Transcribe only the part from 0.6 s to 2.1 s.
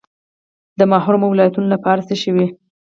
د محرومو ولایتونو لپاره